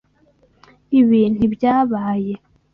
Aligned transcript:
Ibi 0.99 1.21
ntibyabaye. 1.35 2.33